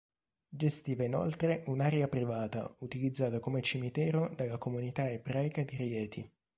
[0.49, 6.31] Gestiva inoltre un'area privata utilizzata come cimitero dalla comunità ebraica di Rieti.